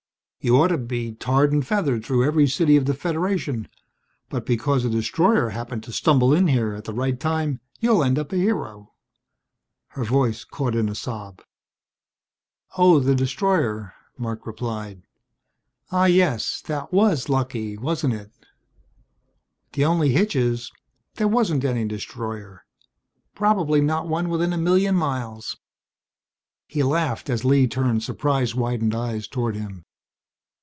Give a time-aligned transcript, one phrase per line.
[0.43, 3.67] You ought to be tarred and feathered through every city of the Federation,
[4.27, 8.17] but because a destroyer happened to stumble in here at the right time you'll end
[8.17, 8.91] up a hero."
[9.89, 11.43] Her voice caught in a sob.
[12.75, 15.03] "Oh, the destroyer," Marc replied.
[15.91, 18.31] "Ah, yes, that was lucky, wasn't it?
[19.73, 20.71] The only hitch is
[21.17, 22.65] there wasn't any destroyer.
[23.35, 25.57] Probably not one within a million miles!"
[26.65, 29.85] He laughed as Lee turned surprise widened eyes toward him.